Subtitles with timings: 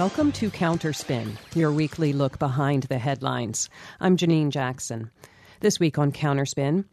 [0.00, 3.68] Welcome to Counterspin, your weekly look behind the headlines.
[4.00, 5.10] I'm Janine Jackson.
[5.60, 6.86] This week on Counterspin,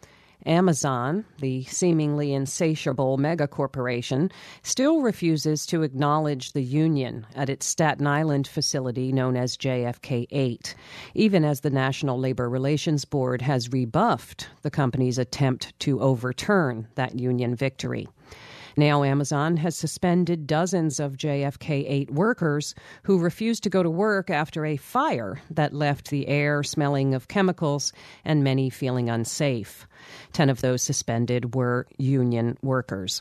[0.45, 4.29] Amazon, the seemingly insatiable megacorporation,
[4.61, 10.75] still refuses to acknowledge the union at its Staten Island facility known as JFK 8,
[11.13, 17.17] even as the National Labor Relations Board has rebuffed the company's attempt to overturn that
[17.17, 18.09] union victory.
[18.79, 24.29] Now, Amazon has suspended dozens of JFK 8 workers who refused to go to work
[24.29, 27.91] after a fire that left the air smelling of chemicals
[28.23, 29.87] and many feeling unsafe.
[30.31, 33.19] Ten of those suspended were union workers.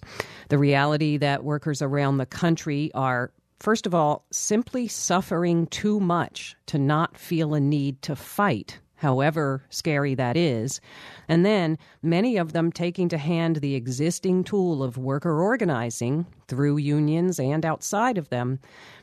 [0.50, 6.56] The reality that workers around the country are First of all, simply suffering too much
[6.66, 10.80] to not feel a need to fight however scary that is,
[11.28, 16.76] and then many of them taking to hand the existing tool of worker organizing through
[16.76, 18.58] unions and outside of them,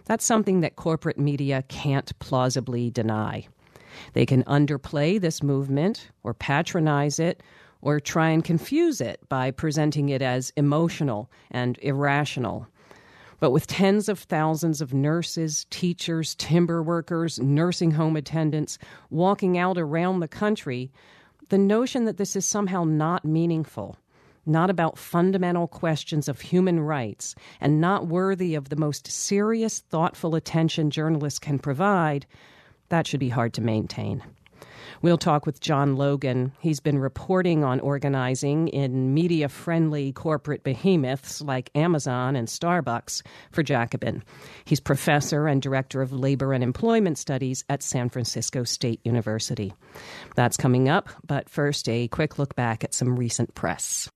[0.05, 3.47] that's something that corporate media can't plausibly deny.
[4.13, 7.41] They can underplay this movement or patronize it
[7.81, 12.67] or try and confuse it by presenting it as emotional and irrational.
[13.43, 18.77] But with tens of thousands of nurses, teachers, timber workers, nursing home attendants
[19.09, 20.93] walking out around the country,
[21.49, 23.97] the notion that this is somehow not meaningful,
[24.45, 30.35] not about fundamental questions of human rights, and not worthy of the most serious, thoughtful
[30.35, 32.25] attention journalists can provide,
[32.87, 34.23] that should be hard to maintain.
[35.03, 36.53] We'll talk with John Logan.
[36.61, 43.63] He's been reporting on organizing in media friendly corporate behemoths like Amazon and Starbucks for
[43.63, 44.23] Jacobin.
[44.63, 49.73] He's professor and director of labor and employment studies at San Francisco State University.
[50.37, 54.09] That's coming up, but first, a quick look back at some recent press.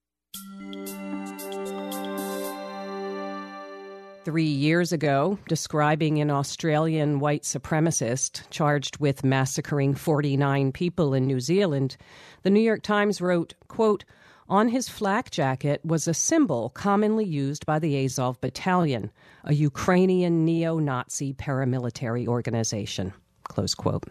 [4.28, 11.40] Three years ago, describing an Australian white supremacist charged with massacring 49 people in New
[11.40, 11.96] Zealand,
[12.44, 14.04] the New York Times wrote, quote,
[14.50, 19.12] on his flak jacket was a symbol commonly used by the Azov Battalion,
[19.46, 23.14] a Ukrainian neo Nazi paramilitary organization.
[23.46, 24.04] Close quote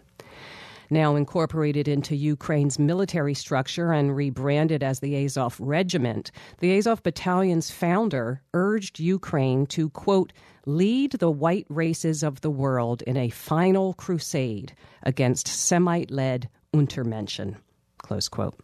[0.89, 7.71] now incorporated into Ukraine's military structure and rebranded as the Azov Regiment, the Azov Battalion's
[7.71, 10.33] founder urged Ukraine to, quote,
[10.65, 17.55] lead the white races of the world in a final crusade against Semite led Untermenschen,
[17.97, 18.55] close quote.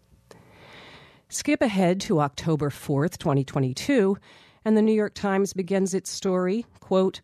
[1.29, 4.17] Skip ahead to October 4th, 2022,
[4.65, 7.21] and the New York Times begins its story, quote,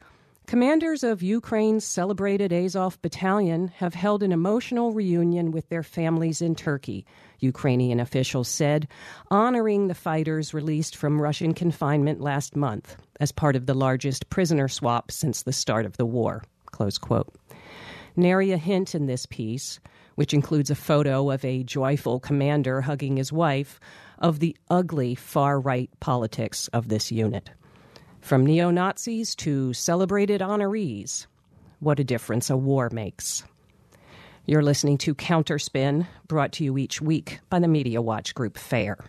[0.50, 6.56] Commanders of Ukraine's celebrated Azov battalion have held an emotional reunion with their families in
[6.56, 7.06] Turkey,
[7.38, 8.88] Ukrainian officials said,
[9.30, 14.68] honoring the fighters released from Russian confinement last month as part of the largest prisoner
[14.68, 16.44] swap since the start of the war.
[16.66, 17.32] Close quote.
[18.16, 19.80] Nary a hint in this piece,
[20.16, 23.80] which includes a photo of a joyful commander hugging his wife,
[24.18, 27.52] of the ugly far right politics of this unit.
[28.22, 31.26] From neo Nazis to celebrated honorees,
[31.80, 33.44] what a difference a war makes.
[34.46, 39.06] You're listening to Counterspin, brought to you each week by the Media Watch Group FAIR.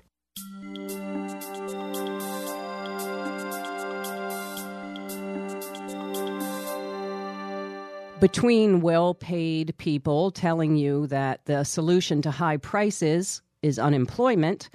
[8.20, 14.68] Between well paid people telling you that the solution to high prices is unemployment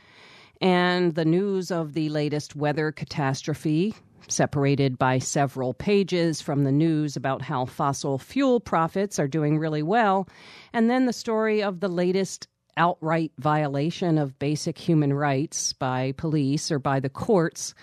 [0.61, 3.93] and the news of the latest weather catastrophe
[4.27, 9.83] separated by several pages from the news about how fossil fuel profits are doing really
[9.83, 10.27] well,
[10.73, 12.47] and then the story of the latest
[12.77, 17.73] outright violation of basic human rights by police or by the courts.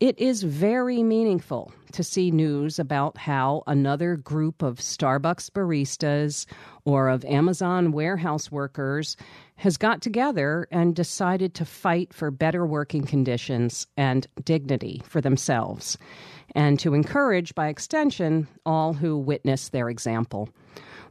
[0.00, 6.46] It is very meaningful to see news about how another group of Starbucks baristas
[6.84, 9.16] or of Amazon warehouse workers
[9.54, 15.96] has got together and decided to fight for better working conditions and dignity for themselves,
[16.56, 20.48] and to encourage, by extension, all who witness their example.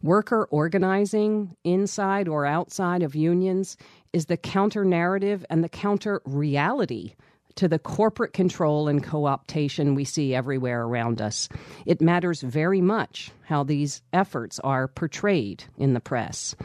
[0.02, 3.78] Worker organizing, inside or outside of unions,
[4.12, 7.14] is the counter narrative and the counter reality
[7.56, 11.50] to the corporate control and co optation we see everywhere around us.
[11.86, 16.56] It matters very much how these efforts are portrayed in the press.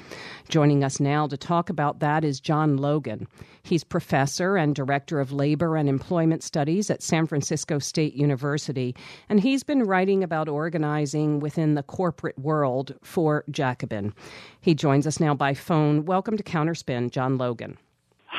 [0.48, 3.26] Joining us now to talk about that is John Logan.
[3.62, 8.94] He's professor and director of labor and employment studies at San Francisco State University,
[9.28, 14.14] and he's been writing about organizing within the corporate world for Jacobin.
[14.60, 16.04] He joins us now by phone.
[16.04, 17.76] Welcome to Counterspin, John Logan.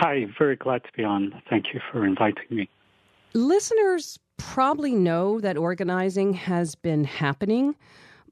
[0.01, 1.41] Hi, very glad to be on.
[1.49, 2.69] Thank you for inviting me.
[3.33, 7.75] Listeners probably know that organizing has been happening,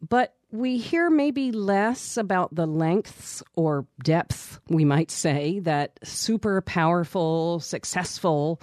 [0.08, 6.62] but we hear maybe less about the lengths or depth, we might say, that super
[6.62, 8.62] powerful, successful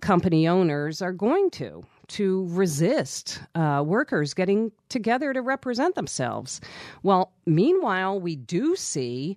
[0.00, 6.62] company owners are going to to resist uh, workers getting together to represent themselves.
[7.02, 9.36] Well, meanwhile, we do see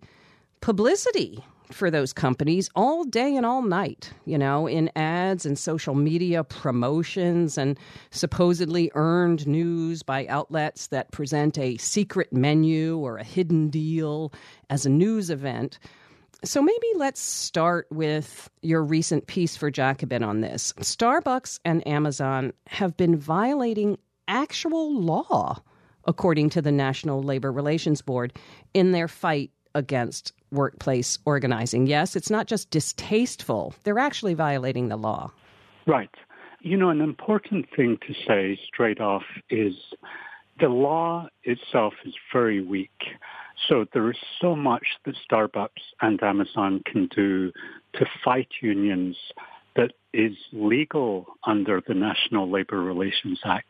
[0.61, 1.43] publicity
[1.73, 6.43] for those companies all day and all night, you know, in ads and social media
[6.43, 7.79] promotions and
[8.11, 14.33] supposedly earned news by outlets that present a secret menu or a hidden deal
[14.69, 15.79] as a news event.
[16.43, 20.73] So maybe let's start with your recent piece for Jacobin on this.
[20.79, 23.97] Starbucks and Amazon have been violating
[24.27, 25.61] actual law,
[26.05, 28.33] according to the National Labor Relations Board,
[28.73, 31.87] in their fight against workplace organizing.
[31.87, 35.31] Yes, it's not just distasteful, they're actually violating the law.
[35.87, 36.13] Right.
[36.59, 39.73] You know, an important thing to say straight off is
[40.59, 42.91] the law itself is very weak.
[43.67, 45.69] So there is so much that Starbucks
[46.01, 47.51] and Amazon can do
[47.93, 49.17] to fight unions
[49.75, 53.69] that is legal under the National Labor Relations Act.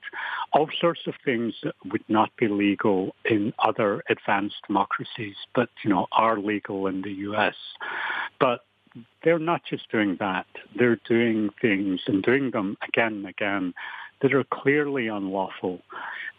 [0.53, 5.89] All sorts of things that would not be legal in other advanced democracies, but you
[5.89, 7.55] know are legal in the U.S.
[8.39, 8.61] But
[9.23, 13.73] they're not just doing that; they're doing things and doing them again and again
[14.21, 15.79] that are clearly unlawful.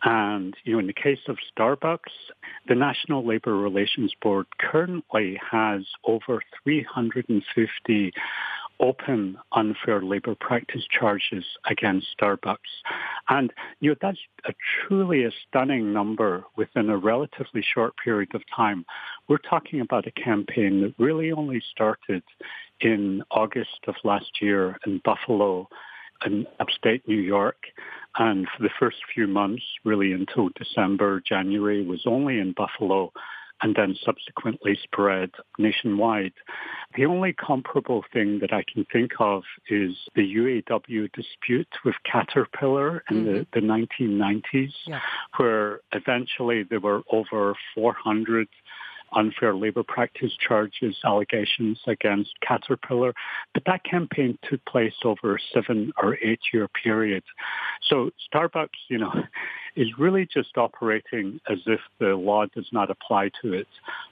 [0.04, 1.98] And, you know, in the case of Starbucks,
[2.68, 8.12] the National Labor Relations Board currently has over 350
[8.82, 12.56] open unfair labor practice charges against Starbucks.
[13.28, 14.52] And you know, that's a
[14.86, 18.84] truly a stunning number within a relatively short period of time.
[19.28, 22.22] We're talking about a campaign that really only started
[22.80, 25.68] in August of last year in Buffalo
[26.26, 27.56] in upstate New York.
[28.18, 33.12] And for the first few months, really until December, January, was only in Buffalo
[33.62, 36.32] and then subsequently spread nationwide.
[36.96, 43.04] The only comparable thing that I can think of is the UAW dispute with Caterpillar
[43.10, 43.32] in mm-hmm.
[43.32, 45.00] the, the 1990s, yeah.
[45.36, 48.48] where eventually there were over 400
[49.14, 53.14] unfair labor practice charges, allegations against Caterpillar.
[53.54, 57.22] But that campaign took place over a seven or eight year period.
[57.88, 59.12] So Starbucks, you know,
[59.76, 63.68] is really just operating as if the law does not apply to it.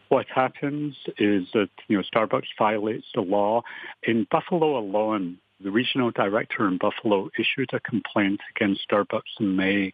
[0.09, 3.63] What happens is that, you know, Starbucks violates the law.
[4.05, 9.93] In Buffalo alone, the regional director in Buffalo issued a complaint against Starbucks in May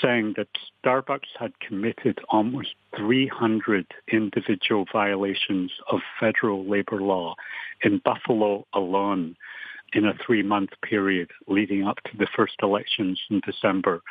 [0.00, 0.48] saying that
[0.84, 7.34] Starbucks had committed almost 300 individual violations of federal labor law
[7.82, 9.36] in Buffalo alone
[9.92, 14.02] in a three-month period leading up to the first elections in December.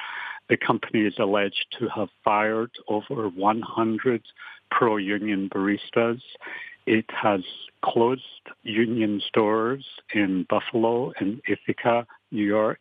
[0.49, 4.21] The company is alleged to have fired over 100
[4.69, 6.21] pro-union baristas.
[6.85, 7.41] It has
[7.83, 8.21] closed
[8.63, 12.79] union stores in Buffalo, in Ithaca, New York,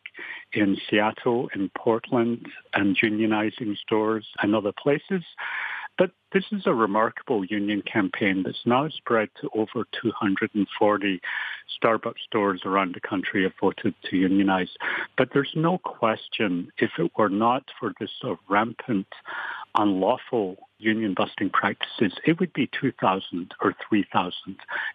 [0.53, 5.23] in Seattle, in Portland, and unionizing stores and other places.
[5.97, 11.21] But this is a remarkable union campaign that's now spread to over 240
[11.83, 14.69] Starbucks stores around the country have voted to unionize.
[15.17, 19.07] But there's no question if it were not for this sort of rampant,
[19.75, 24.33] unlawful union busting practices, it would be 2,000 or 3,000.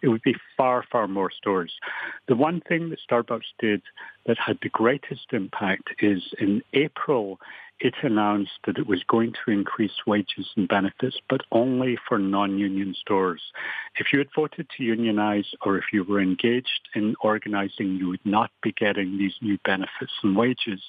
[0.01, 1.73] It would be far, far more stores.
[2.27, 3.81] The one thing that Starbucks did
[4.25, 7.39] that had the greatest impact is in April,
[7.79, 12.95] it announced that it was going to increase wages and benefits, but only for non-union
[12.99, 13.41] stores.
[13.99, 18.25] If you had voted to unionize or if you were engaged in organizing, you would
[18.25, 20.81] not be getting these new benefits and wages.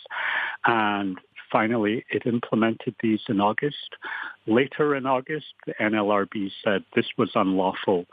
[0.64, 1.18] And
[1.50, 3.96] finally, it implemented these in August.
[4.46, 8.06] Later in August, the NLRB said this was unlawful.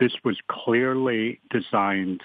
[0.00, 2.22] This was clearly designed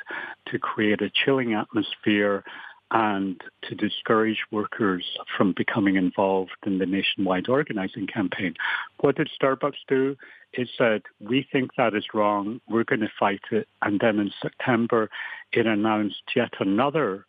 [0.47, 2.43] to create a chilling atmosphere
[2.91, 5.03] and to discourage workers
[5.35, 8.53] from becoming involved in the nationwide organizing campaign.
[8.99, 10.15] What did Starbucks do?
[10.53, 13.67] It said, we think that is wrong, we're going to fight it.
[13.81, 15.09] And then in September,
[15.51, 17.25] it announced yet another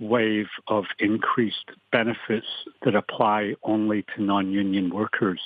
[0.00, 2.46] wave of increased benefits
[2.84, 5.40] that apply only to non-union workers.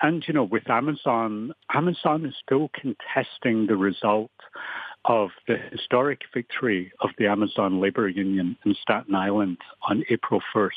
[0.00, 4.30] And, you know, with Amazon, Amazon is still contesting the result
[5.04, 9.58] of the historic victory of the Amazon Labor Union in Staten Island
[9.88, 10.70] on April 1st.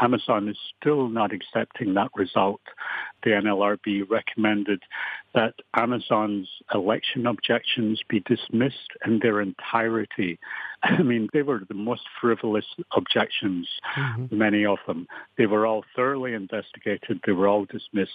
[0.00, 2.60] Amazon is still not accepting that result.
[3.24, 4.82] The NLRB recommended
[5.34, 10.38] that Amazon's election objections be dismissed in their entirety
[10.82, 12.64] I mean, they were the most frivolous
[12.96, 14.36] objections, mm-hmm.
[14.36, 15.06] many of them.
[15.36, 17.20] They were all thoroughly investigated.
[17.26, 18.12] They were all dismissed.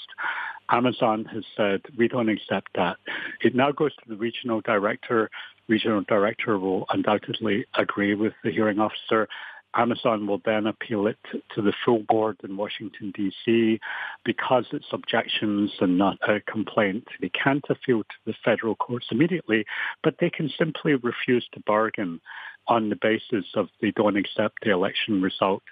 [0.69, 2.97] Amazon has said, we don't accept that.
[3.41, 5.29] It now goes to the regional director.
[5.67, 9.27] Regional director will undoubtedly agree with the hearing officer
[9.75, 11.17] Amazon will then appeal it
[11.53, 13.79] to the full board in Washington, D.C.
[14.23, 19.65] Because it's objections and not a complaint, they can't appeal to the federal courts immediately,
[20.03, 22.21] but they can simply refuse to bargain
[22.67, 25.63] on the basis of they don't accept the election result,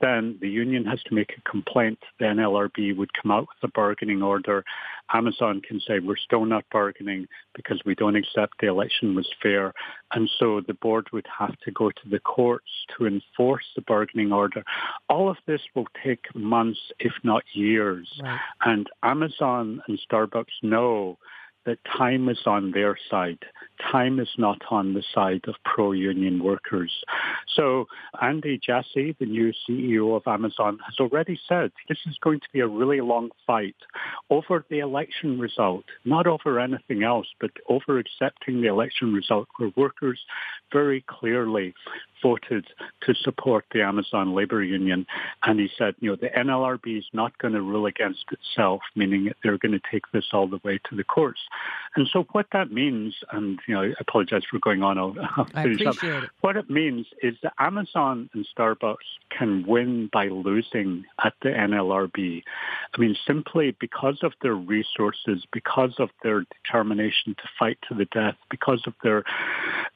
[0.00, 1.98] then the union has to make a complaint.
[2.18, 4.64] The NLRB would come out with a bargaining order.
[5.12, 9.72] Amazon can say we're still not bargaining because we don't accept the election was fair.
[10.12, 14.32] And so the board would have to go to the courts to enforce the bargaining
[14.32, 14.62] order.
[15.08, 18.08] All of this will take months, if not years.
[18.22, 18.38] Right.
[18.64, 21.18] And Amazon and Starbucks know
[21.68, 23.38] that time is on their side.
[23.92, 26.90] Time is not on the side of pro-union workers.
[27.54, 27.86] So
[28.22, 32.60] Andy Jassy, the new CEO of Amazon, has already said this is going to be
[32.60, 33.76] a really long fight
[34.30, 39.70] over the election result, not over anything else, but over accepting the election result where
[39.76, 40.18] workers
[40.72, 41.74] very clearly
[42.22, 42.66] voted
[43.02, 45.06] to support the Amazon labor union.
[45.44, 49.30] And he said, you know, the NLRB is not going to rule against itself, meaning
[49.42, 51.40] they're going to take this all the way to the courts.
[51.98, 54.98] And so what that means, and, you know, I apologize for going on.
[54.98, 56.22] I'll, I'll I appreciate up.
[56.22, 56.30] it.
[56.42, 58.94] What it means is that Amazon and Starbucks
[59.36, 62.44] can win by losing at the NLRB.
[62.94, 68.04] I mean, simply because of their resources, because of their determination to fight to the
[68.04, 69.24] death, because of their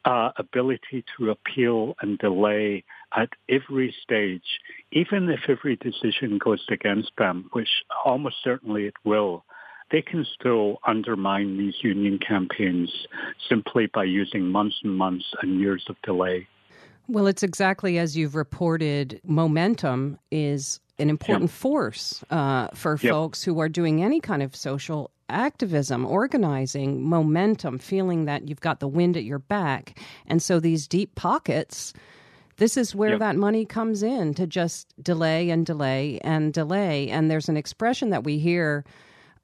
[0.04, 2.82] uh, ability to appeal and delay
[3.16, 4.58] at every stage,
[4.90, 7.68] even if every decision goes against them, which
[8.04, 9.44] almost certainly it will,
[9.92, 12.90] they can still undermine these union campaigns
[13.48, 16.48] simply by using months and months and years of delay.
[17.08, 19.20] Well, it's exactly as you've reported.
[19.24, 21.58] Momentum is an important yep.
[21.58, 23.12] force uh, for yep.
[23.12, 28.80] folks who are doing any kind of social activism, organizing, momentum, feeling that you've got
[28.80, 29.98] the wind at your back.
[30.26, 31.92] And so these deep pockets,
[32.56, 33.18] this is where yep.
[33.20, 37.08] that money comes in to just delay and delay and delay.
[37.08, 38.84] And there's an expression that we hear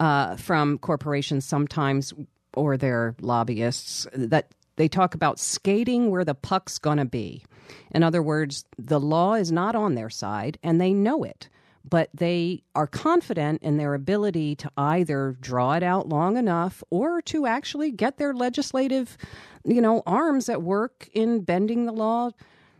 [0.01, 2.13] uh, from corporations sometimes
[2.55, 7.45] or their lobbyists that they talk about skating where the puck's going to be.
[7.91, 11.49] In other words, the law is not on their side and they know it
[11.89, 17.23] but they are confident in their ability to either draw it out long enough or
[17.23, 19.17] to actually get their legislative,
[19.65, 22.31] you know, arms at work in bending the law.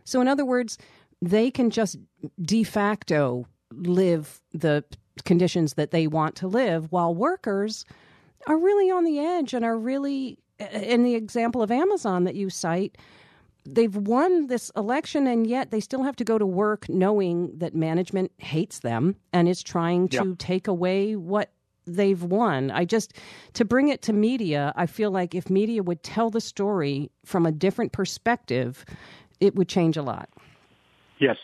[0.03, 0.77] So, in other words,
[1.21, 1.97] they can just
[2.41, 4.83] de facto live the
[5.25, 7.85] conditions that they want to live while workers
[8.47, 10.37] are really on the edge and are really
[10.71, 12.97] in the example of Amazon that you cite
[13.65, 17.75] they've won this election and yet they still have to go to work knowing that
[17.75, 21.51] management hates them and is trying to take away what
[21.85, 22.71] they've won.
[22.71, 23.13] I just
[23.53, 27.45] to bring it to media, I feel like if media would tell the story from
[27.45, 28.85] a different perspective,
[29.39, 30.29] it would change a lot.
[31.19, 31.37] Yes,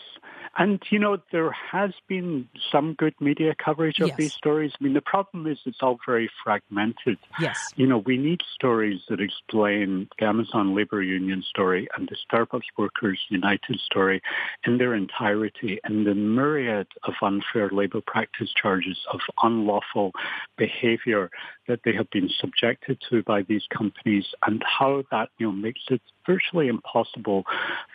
[0.58, 4.16] and, you know, there has been some good media coverage of yes.
[4.16, 4.72] these stories.
[4.80, 7.18] I mean, the problem is it's all very fragmented.
[7.38, 7.58] Yes.
[7.76, 12.68] You know, we need stories that explain the Amazon labor union story and the Starbucks
[12.78, 14.22] Workers United story
[14.66, 20.12] in their entirety and the myriad of unfair labor practice charges of unlawful
[20.56, 21.30] behavior
[21.68, 25.82] that they have been subjected to by these companies and how that, you know, makes
[25.90, 27.44] it virtually impossible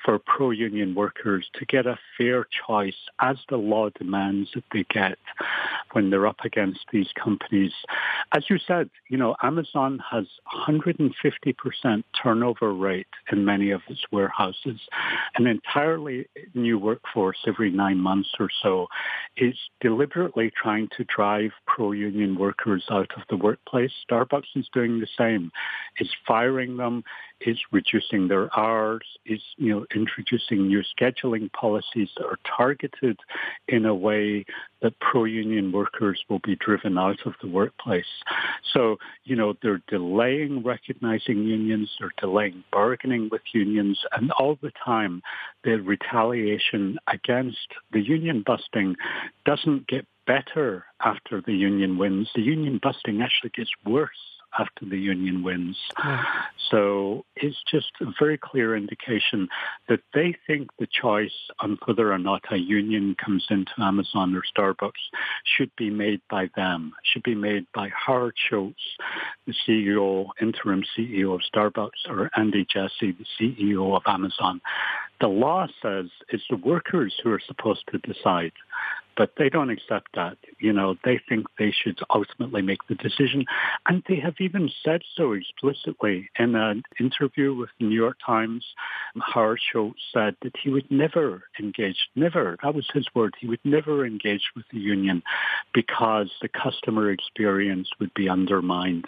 [0.04, 5.18] for pro-union workers to get a fair choice as the law demands that they get
[5.92, 7.74] when they're up against these companies.
[8.34, 10.26] As you said, you know, Amazon has
[10.68, 14.80] 150% turnover rate in many of its warehouses.
[15.36, 18.88] An entirely new workforce every nine months or so
[19.36, 23.92] is deliberately trying to drive pro-union workers out of the workplace.
[24.10, 25.52] Starbucks is doing the same.
[25.98, 27.04] It's firing them
[27.42, 33.20] is reducing their hours, is you know introducing new scheduling policies that are targeted
[33.68, 34.46] in a way
[34.82, 38.06] that pro-union workers will be driven out of the workplace.
[38.74, 44.72] So you know they're delaying recognizing unions, they're delaying bargaining with unions, and all the
[44.84, 45.22] time
[45.64, 48.96] the retaliation against the union busting
[49.46, 52.30] doesn't get better after the union wins.
[52.36, 54.10] The union busting actually gets worse
[54.60, 55.78] after the union wins.
[56.70, 59.48] So it's just a very clear indication
[59.88, 64.44] that they think the choice on whether or not a union comes into Amazon or
[64.56, 64.92] Starbucks
[65.44, 68.82] should be made by them, should be made by Howard Schultz,
[69.48, 74.62] the CEO, interim CEO of Starbucks, or Andy Jassy, the CEO of Amazon.
[75.22, 78.54] The law says it's the workers who are supposed to decide
[79.18, 80.38] but they don't accept that.
[80.60, 83.46] You know, they think they should ultimately make the decision.
[83.88, 88.66] And they have even said so explicitly in an interview with the New York Times.
[89.34, 93.60] Howard Schultz said that he would never engage, never, that was his word, he would
[93.64, 95.22] never engage with the union
[95.74, 99.06] because the customer experience would be undermined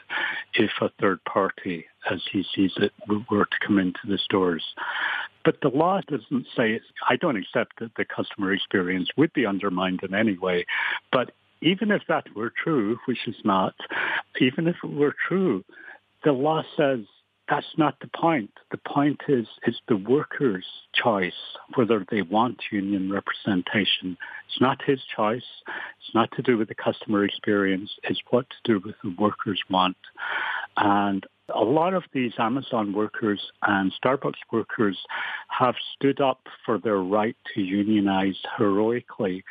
[0.53, 4.63] if a third party, as he sees it, were to come into the stores.
[5.45, 10.01] But the law doesn't say, I don't accept that the customer experience would be undermined
[10.03, 10.65] in any way.
[11.11, 11.31] But
[11.61, 13.75] even if that were true, which is not,
[14.39, 15.63] even if it were true,
[16.23, 16.99] the law says
[17.49, 18.51] that's not the point.
[18.71, 21.33] The point is it's the worker's choice
[21.75, 24.17] whether they want union representation.
[24.47, 25.43] It's not his choice.
[25.67, 27.91] It's not to do with the customer experience.
[28.03, 29.97] It's what to do with the workers want.
[30.77, 34.97] And a lot of these Amazon workers and Starbucks workers
[35.49, 39.43] have stood up for their right to unionize heroically,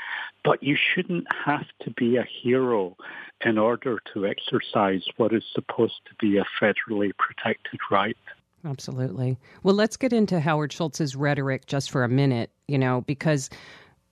[0.44, 2.96] but you shouldn't have to be a hero
[3.44, 8.16] in order to exercise what is supposed to be a federally protected right.
[8.64, 9.36] Absolutely.
[9.62, 13.50] Well, let's get into Howard Schultz's rhetoric just for a minute, you know, because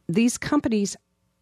[0.08, 0.96] these companies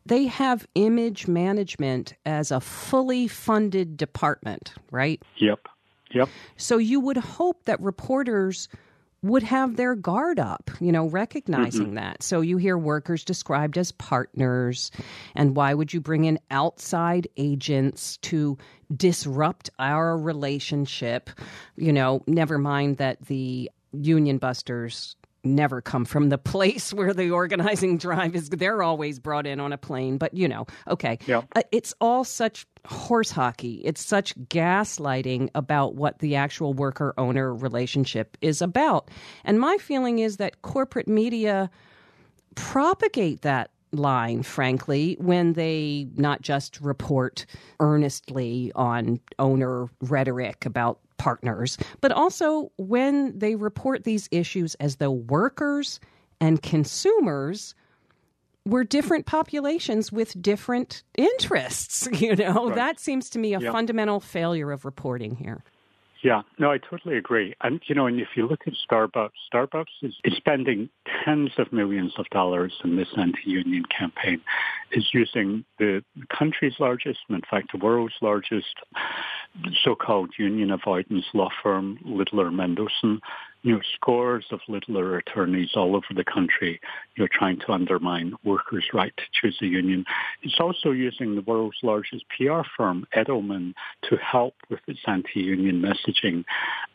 [0.07, 5.21] they have image management as a fully funded department, right?
[5.37, 5.68] Yep.
[6.12, 6.29] Yep.
[6.57, 8.69] So you would hope that reporters
[9.23, 11.95] would have their guard up, you know, recognizing mm-hmm.
[11.97, 12.23] that.
[12.23, 14.93] So you hear workers described as partners.
[15.35, 18.57] And why would you bring in outside agents to
[18.97, 21.31] disrupt our relationship?
[21.77, 25.17] You know, never mind that the union busters
[25.55, 28.49] never come from the place where the organizing drive is.
[28.49, 31.19] They're always brought in on a plane, but you know, okay.
[31.26, 31.43] Yeah.
[31.54, 33.82] Uh, it's all such horse hockey.
[33.84, 39.11] It's such gaslighting about what the actual worker owner relationship is about.
[39.45, 41.71] And my feeling is that corporate media
[42.54, 47.47] propagate that line, frankly, when they not just report
[47.81, 55.11] earnestly on owner rhetoric about partners, but also when they report these issues as though
[55.11, 56.01] workers
[56.41, 57.75] and consumers
[58.65, 62.09] were different populations with different interests.
[62.19, 62.75] You know, right.
[62.75, 65.63] that seems to me a fundamental failure of reporting here.
[66.23, 67.54] Yeah, no, I totally agree.
[67.63, 70.89] And, you know, and if you look at Starbucks, Starbucks is, is spending
[71.25, 74.41] tens of millions of dollars in this anti-union campaign,
[74.91, 76.02] is using the
[76.37, 78.75] country's largest, and in fact, the world's largest
[79.85, 83.21] so-called union avoidance law firm, Littler Mendelson,
[83.62, 86.80] you know, scores of littler attorneys all over the country,
[87.16, 90.04] you know, trying to undermine workers' right to choose a union.
[90.42, 96.44] It's also using the world's largest PR firm, Edelman, to help with its anti-union messaging.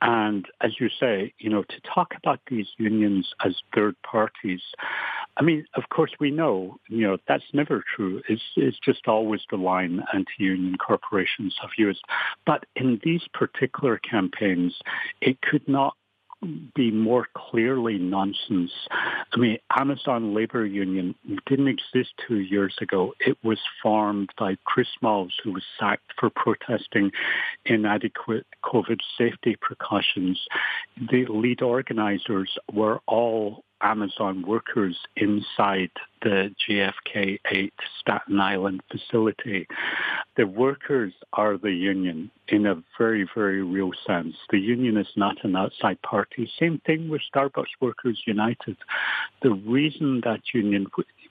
[0.02, 4.62] And as you say, you know, to talk about these unions as third parties,
[5.36, 8.22] I mean, of course, we know, you know, that's never true.
[8.30, 12.04] It's, it's just always the line anti-union corporations have used.
[12.46, 14.76] But in these particular campaigns,
[15.22, 15.96] it could not
[16.76, 18.72] be more clearly nonsense.
[18.92, 21.16] I mean, Amazon Labor Union
[21.48, 23.14] didn't exist two years ago.
[23.20, 27.12] It was formed by Chris Smalls, who was sacked for protesting
[27.66, 30.40] inadequate COVID safety precautions.
[31.12, 35.92] The lead organizers were all Amazon workers inside
[36.22, 39.68] the JFK 8 Staten Island facility.
[40.38, 44.36] The workers are the union in a very, very real sense.
[44.50, 46.50] The union is not an outside party.
[46.60, 48.78] Same thing with Starbucks Workers United.
[49.42, 50.88] The reason that union,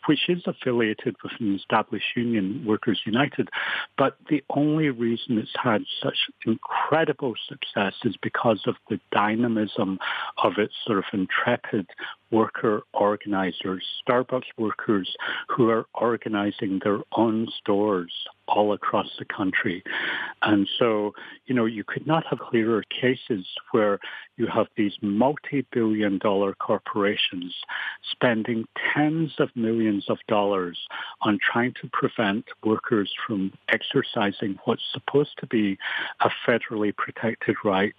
[0.07, 3.49] which is affiliated with an established union, Workers United,
[3.97, 9.99] but the only reason it's had such incredible success is because of the dynamism
[10.43, 11.87] of its sort of intrepid
[12.33, 15.15] worker organizers, Starbucks workers
[15.49, 18.13] who are organizing their own stores
[18.49, 19.83] all across the country.
[20.43, 21.15] And so,
[21.47, 23.99] you know, you could not have clearer cases where
[24.37, 27.55] you have these multi-billion dollar corporations
[28.11, 28.65] spending
[28.95, 30.79] tens of millions of dollars
[31.21, 35.79] on trying to prevent workers from exercising what's supposed to be
[36.21, 37.95] a federally protected right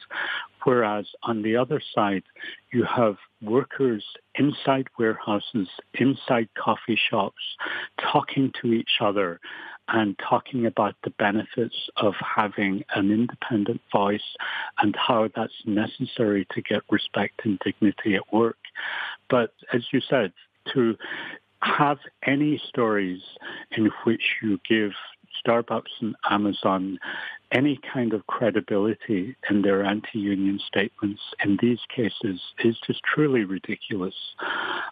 [0.63, 2.23] Whereas on the other side,
[2.71, 4.03] you have workers
[4.35, 7.41] inside warehouses, inside coffee shops,
[7.99, 9.39] talking to each other
[9.89, 14.35] and talking about the benefits of having an independent voice
[14.79, 18.57] and how that's necessary to get respect and dignity at work.
[19.29, 20.31] But as you said,
[20.73, 20.95] to
[21.61, 23.21] have any stories
[23.71, 24.91] in which you give
[25.45, 26.99] Starbucks and Amazon
[27.53, 34.15] any kind of credibility in their anti-union statements in these cases is just truly ridiculous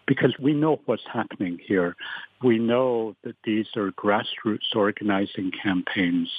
[0.05, 1.95] because we know what's happening here.
[2.43, 6.29] We know that these are grassroots organizing campaigns,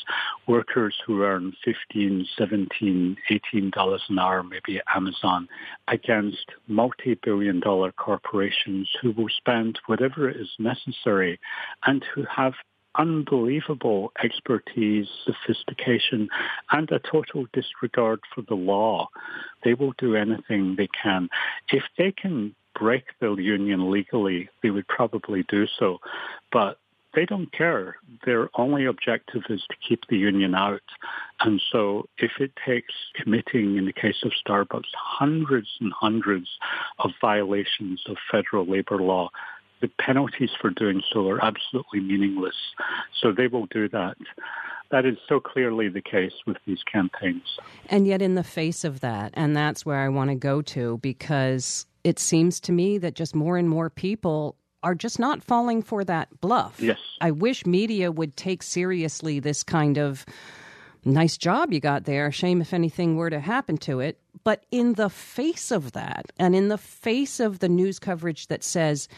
[0.46, 5.48] workers who earn 15, 17, 18 dollars an hour, maybe at Amazon,
[5.88, 11.38] against multi-billion dollar corporations who will spend whatever is necessary
[11.86, 12.54] and who have
[12.96, 16.28] unbelievable expertise, sophistication,
[16.70, 19.08] and a total disregard for the law.
[19.64, 21.28] They will do anything they can.
[21.70, 25.98] If they can break the union legally, they would probably do so.
[26.50, 26.78] But
[27.14, 27.96] they don't care.
[28.24, 30.82] Their only objective is to keep the union out.
[31.40, 36.48] And so if it takes committing, in the case of Starbucks, hundreds and hundreds
[36.98, 39.30] of violations of federal labor law
[39.82, 42.54] the penalties for doing so are absolutely meaningless.
[43.20, 44.16] So they will do that.
[44.90, 47.58] That is so clearly the case with these campaigns.
[47.90, 50.98] And yet, in the face of that, and that's where I want to go to,
[50.98, 55.82] because it seems to me that just more and more people are just not falling
[55.82, 56.80] for that bluff.
[56.80, 56.98] Yes.
[57.20, 60.26] I wish media would take seriously this kind of
[61.04, 62.30] nice job you got there.
[62.30, 64.18] Shame if anything were to happen to it.
[64.44, 68.64] But in the face of that, and in the face of the news coverage that
[68.64, 69.08] says,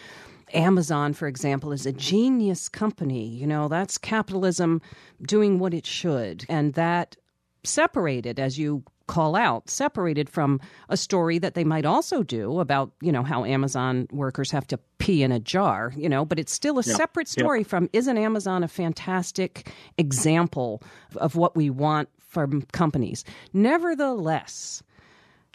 [0.54, 3.26] Amazon, for example, is a genius company.
[3.26, 4.80] You know, that's capitalism
[5.22, 6.44] doing what it should.
[6.48, 7.16] And that
[7.64, 12.92] separated, as you call out, separated from a story that they might also do about,
[13.00, 16.52] you know, how Amazon workers have to pee in a jar, you know, but it's
[16.52, 16.94] still a yeah.
[16.94, 17.66] separate story yeah.
[17.66, 20.82] from isn't Amazon a fantastic example
[21.16, 23.24] of what we want from companies?
[23.52, 24.82] Nevertheless,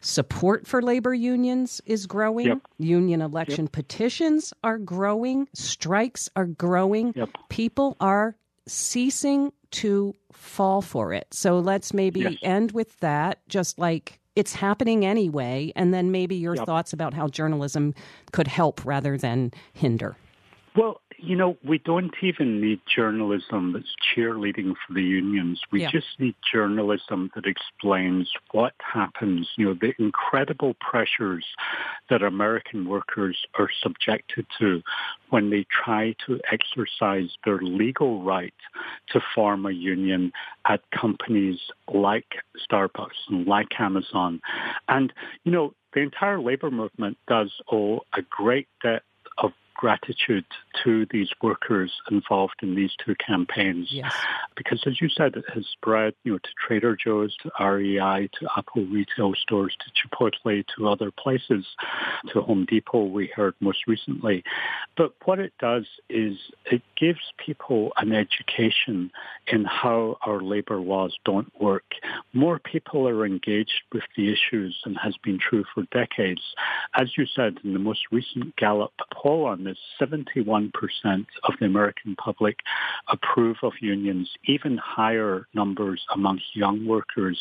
[0.02, 2.48] Support for labor unions is growing.
[2.48, 2.60] Yep.
[2.78, 3.72] Union election yep.
[3.72, 5.48] petitions are growing.
[5.54, 7.14] Strikes are growing.
[7.16, 7.30] Yep.
[7.50, 8.36] People are
[8.68, 11.28] ceasing to fall for it.
[11.34, 12.36] So let's maybe yes.
[12.42, 17.28] end with that, just like it's happening anyway, and then maybe your thoughts about how
[17.28, 17.94] journalism
[18.32, 20.16] could help rather than hinder.
[20.80, 25.60] Well, you know, we don't even need journalism that's cheerleading for the unions.
[25.74, 25.92] We yeah.
[25.92, 31.46] just need journalism that explains what happens, you know, the incredible pressures
[32.10, 34.82] that American workers are subjected to
[35.32, 38.54] when they try to exercise their legal right
[39.10, 40.32] to form a union
[40.70, 41.60] at companies
[41.94, 42.36] like
[42.72, 44.40] Starbucks and like Amazon.
[44.88, 45.12] And,
[45.44, 49.04] you know, the entire labor movement does owe a great debt
[49.40, 50.44] of gratitude
[50.84, 53.88] to these workers involved in these two campaigns.
[53.90, 54.14] Yes.
[54.58, 58.50] Because as you said, it has spread, you know, to Trader Joe's, to REI, to
[58.58, 61.66] Apple retail stores, to Chipotle, to other places,
[62.28, 64.44] to Home Depot, we heard most recently.
[64.98, 69.10] But what it does is it gives people an education
[69.48, 71.86] in how our labor laws don't work.
[72.34, 76.42] More people are engaged with the issues and has been true for decades.
[76.96, 80.72] As you said in the most recent Gallup poll on this, 71%
[81.44, 82.58] of the American public
[83.08, 87.40] approve of unions, even higher numbers amongst young workers.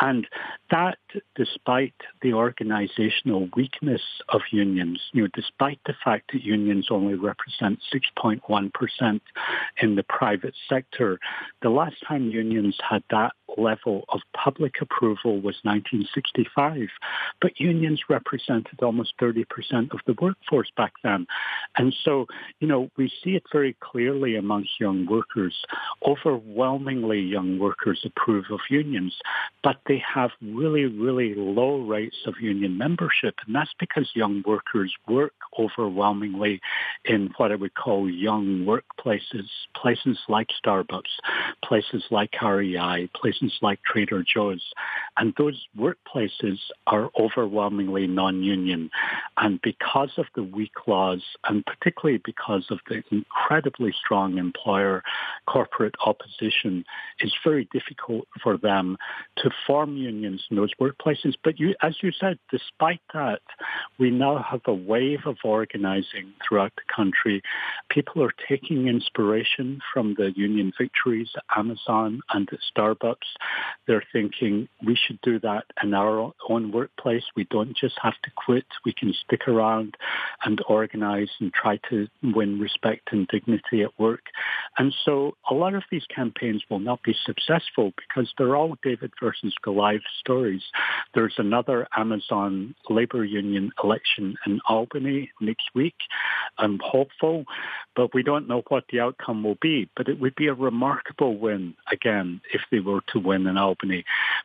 [0.00, 0.26] And
[0.70, 0.98] that
[1.36, 7.78] despite the organizational weakness of unions, you know, despite the fact that unions only represent
[7.92, 9.20] 6.1%
[9.82, 11.18] in the private sector,
[11.62, 16.88] the last time unions had that level of public approval was 1965,
[17.40, 19.44] but unions represented almost 30%
[19.92, 21.26] of the workforce back then.
[21.76, 22.26] And so,
[22.60, 25.54] you know, we see it very clearly amongst young workers.
[26.06, 29.14] Overwhelmingly, young workers approve of unions,
[29.62, 33.34] but they have really, really low rates of union membership.
[33.46, 36.60] And that's because young workers work overwhelmingly
[37.04, 41.02] in what I would call young workplaces, places like Starbucks,
[41.64, 44.62] places like REI, places like Trader Joe's.
[45.18, 48.90] And those workplaces are overwhelmingly non-union.
[49.36, 55.02] And because of the weak laws, and particularly because of the incredibly strong employer
[55.46, 56.84] corporate opposition,
[57.18, 58.96] it's very difficult for them
[59.38, 61.34] to form unions in those workplaces.
[61.42, 63.40] But you, as you said, despite that,
[63.98, 67.42] we now have a wave of organizing throughout the country.
[67.90, 73.16] People are taking inspiration from the union victories at Amazon and at Starbucks.
[73.86, 77.24] They're thinking we should do that in our own workplace.
[77.34, 78.66] We don't just have to quit.
[78.84, 79.96] We can stick around
[80.44, 84.22] and organize and try to win respect and dignity at work.
[84.76, 89.12] And so a lot of these campaigns will not be successful because they're all David
[89.20, 90.62] versus Goliath stories.
[91.14, 95.96] There's another Amazon labor union election in Albany next week.
[96.58, 97.44] I'm hopeful,
[97.96, 99.88] but we don't know what the outcome will be.
[99.96, 104.04] But it would be a remarkable win again if they were to win in Albany.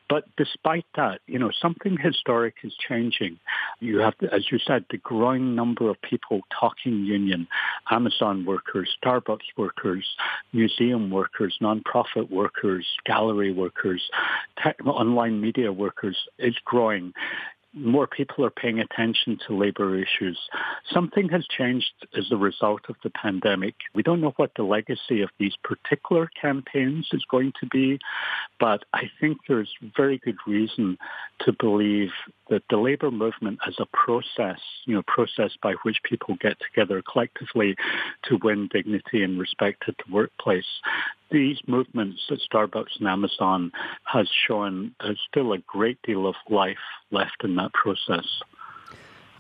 [0.10, 3.40] But despite that, you know, something historic is changing.
[3.80, 7.48] You have, as you said, the growing number of people talking union,
[7.92, 10.06] Amazon workers, Starbucks workers,
[10.52, 14.02] museum workers, nonprofit workers, gallery workers,
[14.62, 17.14] tech, online media workers is growing
[17.74, 20.40] more people are paying attention to labor issues.
[20.92, 23.76] Something has changed as a result of the pandemic.
[23.96, 28.00] We don't know what the legacy of these particular campaigns is going to be,
[28.60, 30.98] but I think there's very good reason
[31.42, 32.12] to believe
[32.50, 37.02] that the labor movement as a process, you know, process by which people get together
[37.12, 37.76] collectively
[38.26, 40.66] to win dignity and respect at the workplace,
[41.32, 43.72] these movements at Starbucks and Amazon
[44.06, 46.78] has shown there's still a great deal of life
[47.14, 48.26] left in that process.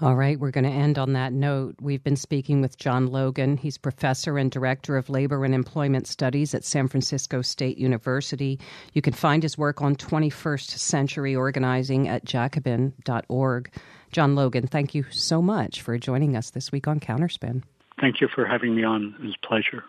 [0.01, 1.75] All right, we're going to end on that note.
[1.79, 3.55] We've been speaking with John Logan.
[3.55, 8.59] He's professor and director of labor and employment studies at San Francisco State University.
[8.91, 13.71] You can find his work on 21st century organizing at jacobin.org.
[14.11, 17.63] John Logan, thank you so much for joining us this week on Counterspin.
[18.01, 19.15] Thank you for having me on.
[19.19, 19.85] It was a pleasure.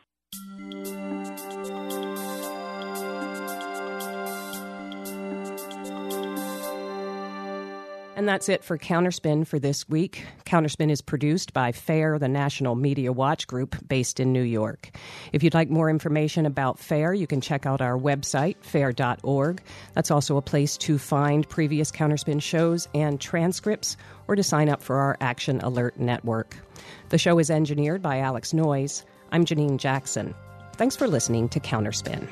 [8.24, 10.24] And that's it for Counterspin for this week.
[10.46, 14.96] Counterspin is produced by FAIR, the National Media Watch Group based in New York.
[15.34, 19.60] If you'd like more information about FAIR, you can check out our website, fair.org.
[19.92, 24.80] That's also a place to find previous Counterspin shows and transcripts or to sign up
[24.80, 26.56] for our Action Alert Network.
[27.10, 29.04] The show is engineered by Alex Noyes.
[29.32, 30.34] I'm Janine Jackson.
[30.76, 32.26] Thanks for listening to Counterspin.